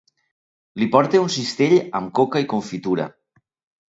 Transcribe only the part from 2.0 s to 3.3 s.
coca i confitura.